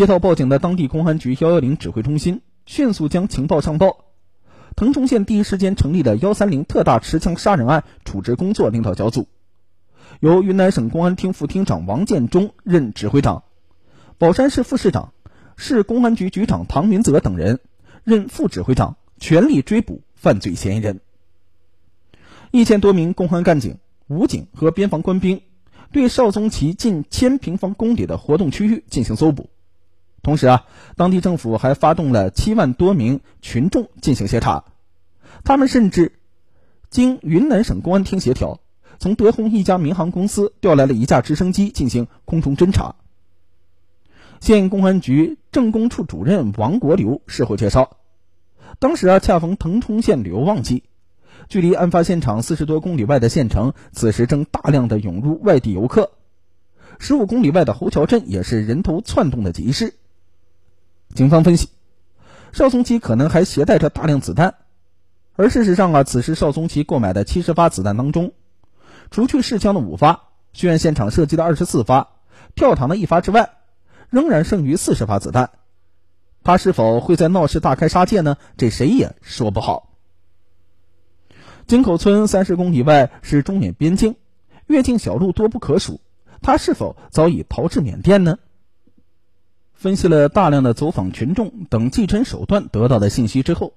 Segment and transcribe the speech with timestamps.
[0.00, 4.06] 接到报警的当地公安局幺幺零指挥中心迅速将情报上报，
[4.74, 9.28] 腾冲县第一时间成立了幺三零特大持枪杀人案处置工作领导小组，
[10.20, 13.42] 由云南省公安厅副厅长王建忠任指挥长，
[14.16, 15.12] 保山市副市长、
[15.58, 17.60] 市公安局局长唐明泽等人
[18.02, 21.00] 任副指挥长，全力追捕犯罪嫌疑人。
[22.52, 23.76] 一千多名公安干警、
[24.06, 25.42] 武警和边防官兵
[25.92, 29.50] 对邵宗奇近千平方公里的活动区域进行搜捕。
[30.22, 30.66] 同时啊，
[30.96, 34.64] 当地政府还发动了七万多名群众进行协查。
[35.44, 36.12] 他们甚至
[36.90, 38.60] 经云南省公安厅协调，
[38.98, 42.96] 从德宏一家民航公司调来了一架直升机进行空中侦查。
[44.40, 47.96] 县公安局政工处主任王国流事后介绍，
[48.78, 50.84] 当时啊，恰逢腾冲县旅游旺季。
[51.48, 56.12] 距离案发现场四十多公里外的县城，此时正大量的涌入外地游客。
[56.98, 59.94] 十五公里外的侯桥镇也是人头窜动的集市。
[61.14, 61.68] 警方分析，
[62.52, 64.54] 邵宗奇可能还携带着大量子弹，
[65.34, 68.32] 而事实上啊，此时邵宗奇购买的七十发子弹当中，
[69.10, 72.10] 除去试枪的五发、血案现场射击的二十四发、
[72.54, 73.50] 跳膛的一发之外，
[74.08, 75.50] 仍然剩余四十发子弹。
[76.42, 78.36] 他是否会在闹市大开杀戒呢？
[78.56, 79.90] 这谁也说不好。
[81.66, 84.16] 金口村三十公里外是中缅边境，
[84.66, 86.00] 越境小路多不可数。
[86.40, 88.38] 他是否早已逃至缅甸呢？
[89.80, 93.72] 分析了大量的走访群众等技侦手段得到的信息之后，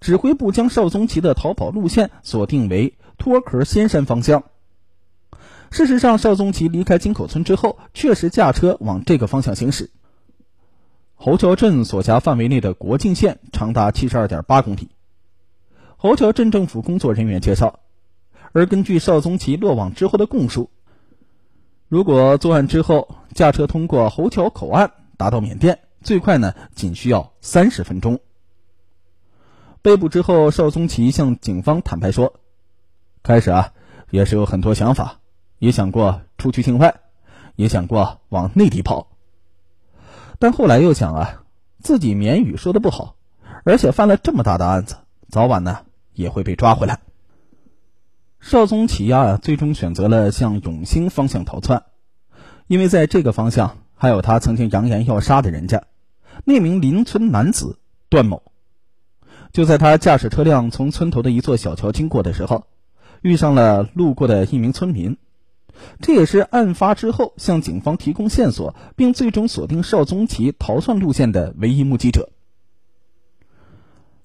[0.00, 4.44] 指挥部将邵宗奇的逃跑路线锁定为脱壳仙山方向。
[5.70, 9.90] 事实上，邵宗奇离开金口村之后，确实驾车往这个方向行驶。
[11.14, 14.88] 侯桥镇所辖范围内的国境线长达七十二点八公里。
[15.98, 17.80] 侯桥镇政府工作人员介绍，
[18.52, 20.70] 而根据邵宗奇落网之后的供述，
[21.86, 28.20] 如果作案之后驾车通过侯桥口岸达到缅甸，最快呢仅需要三十分钟。
[29.82, 32.40] 被捕之后，邵宗奇向警方坦白说
[33.22, 33.74] ：“开始啊
[34.08, 35.20] 也是有很多想法，
[35.58, 37.00] 也想过出去境外，
[37.56, 39.08] 也想过往内地跑，
[40.38, 41.44] 但后来又想啊
[41.82, 43.16] 自己缅语说的不好，
[43.64, 44.96] 而且犯了这么大的案子，
[45.28, 45.84] 早晚呢。”
[46.18, 46.98] 也会被抓回来。
[48.40, 51.84] 邵宗奇啊，最终选择了向永兴方向逃窜，
[52.66, 55.84] 因为在这个方向还有他曾经扬言要杀的人家，
[56.44, 57.78] 那名邻村男子
[58.08, 58.42] 段某。
[59.52, 62.66] 就在他驾驶车辆从村头的一座小桥经过的时候，
[63.20, 65.16] 遇上了路过的一名村民，
[66.00, 72.30] 这也是案发之后向警方提供线索，并最终锁定邵宗奇逃窜路线的唯一目击者。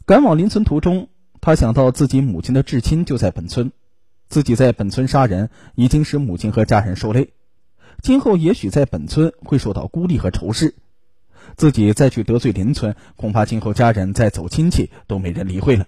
[0.06, 1.10] 赶往邻村途中。
[1.46, 3.74] 他想到自己母亲的至亲就在本村，
[4.30, 7.34] 自己在本村杀人已经使母亲和家人受累，
[8.02, 10.76] 今后也许在本村会受到孤立和仇视，
[11.56, 15.88] 自己再去得罪邻村，恐怕今后家人再走亲戚都没人理会了，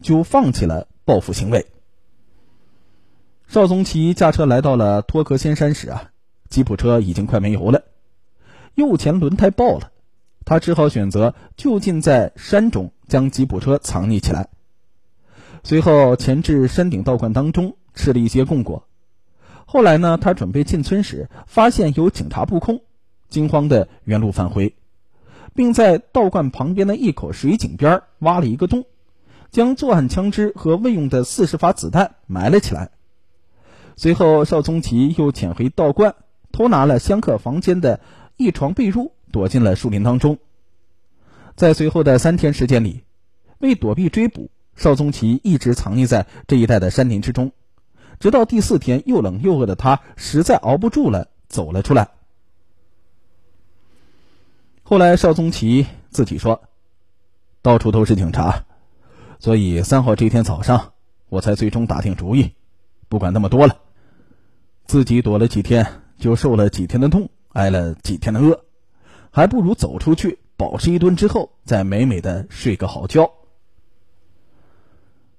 [0.00, 1.66] 就放弃了报复行为。
[3.48, 6.10] 邵宗奇驾车来到了托克仙山时啊，
[6.50, 7.84] 吉普车已经快没油了，
[8.74, 9.90] 右前轮胎爆了，
[10.44, 14.48] 他只好选择就近在山中将吉普车藏匿起来。
[15.64, 18.86] 随后潜至山顶道观当中吃了一些供果，
[19.70, 22.80] 后来呢，他准备进村时，发现有警察布控，
[23.28, 24.74] 惊慌的原路返回，
[25.54, 28.86] 并在道观旁边的一口水井边挖了一个洞，
[29.50, 32.92] 将作案枪支和未用的四十发子弹埋了起来。
[33.94, 36.14] 随后，邵宗奇又潜回道观，
[36.50, 38.00] 偷拿了香客房间的
[38.38, 40.38] 一床被褥，躲进了树林当中。
[41.56, 43.02] 在随后的三天时间里，
[43.58, 44.50] 为躲避追捕。
[44.76, 47.52] 邵宗奇一直藏匿在这一带的山林之中，
[48.20, 52.08] 直到第四天，又冷又饿的他实在熬不住了，走了出来。
[54.82, 56.60] 后来，邵宗奇自己说
[57.62, 58.64] ：“到处都是警察，
[59.38, 60.92] 所以三号这天早上，
[61.28, 62.50] 我才最终打定主意，
[63.08, 63.76] 不管那么多了，
[64.86, 65.86] 自己躲了几天，
[66.18, 68.58] 就受了几天的痛，挨了几天的饿，
[69.30, 73.30] 还不如走出去饱吃一顿之后，再美美的睡个好觉。”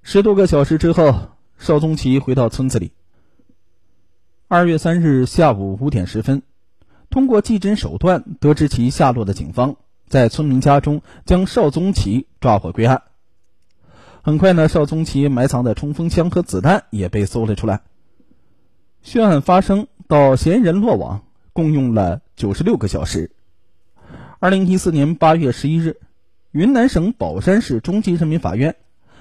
[0.02, 1.12] 十多个小时之后，
[1.60, 2.92] 邵宗奇回到村子里。
[4.48, 6.40] 二月三日下午五点十分，
[7.10, 9.76] 通过技侦手段得知其下落的警方，
[10.08, 13.02] 在村民家中将邵宗奇抓获归案。
[14.22, 17.82] 很快呢，邵宗奇埋藏的冲锋枪和子弹也被搜了出来。
[19.02, 23.32] 血案发生到嫌疑人落网，共用了九十六个小时。
[24.38, 26.00] 二零一四年八月十一日，
[26.52, 28.76] 云南省保山市中级人民法院。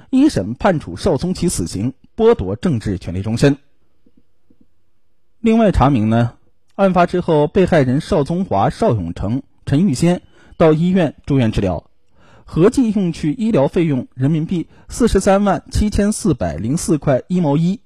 [0.09, 3.57] 一审判处邵宗奇死刑，剥夺政治权利终身。
[5.39, 6.33] 另外查明呢，
[6.75, 10.21] 案发之后，被害人邵宗华、邵永成陈玉仙
[10.57, 11.89] 到医院住院治疗，
[12.43, 17.81] 合计用去医疗费用人民币四十三万七千四百零四块一毛一。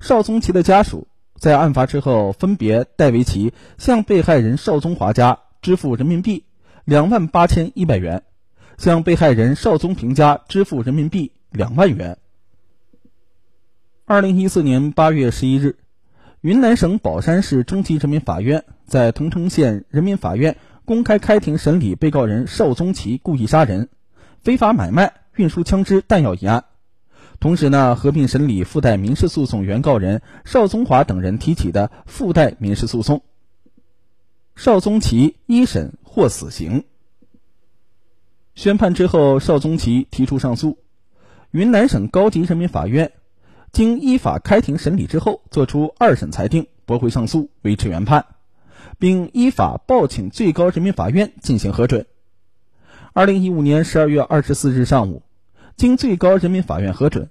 [0.00, 1.06] 邵宗奇的家属
[1.38, 6.44] 在案发之后，分别代为其向被害人邵宗华家支付人民币
[6.84, 8.24] 两万八千一百元，
[8.80, 12.16] 向被害人邵宗平家支付人民币两万元。
[14.06, 15.76] 二零一四年八月十一日，
[16.40, 20.56] 云南省保山市中级人民法院在桐城县人民法院
[20.86, 23.90] 公开开庭审理被告人邵宗奇故意杀人、
[24.40, 26.64] 非法买卖、运输枪支弹药一案，
[27.38, 33.20] 同时呢，合并审理附带民事诉讼原告人邵宗华等人提起的附带民事诉讼。
[34.56, 36.84] 邵宗奇一审获死刑。
[38.60, 40.76] 宣判之后，邵宗奇提出上诉，
[41.50, 43.12] 云南省高级人民法院。
[43.72, 48.26] 经依法开庭审理之后，作出二审裁定，驳回上诉，维持原判，
[48.98, 52.04] 并依法报请最高人民法院进行核准。
[53.14, 55.22] 二零一五年十二月二十四日上午，
[55.76, 57.30] 经最高人民法院核准，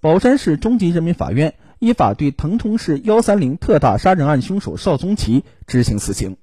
[0.00, 6.36] 保山市中级人民法院依法对腾冲市幺三零特大杀人案凶手邵宗奇执行死刑。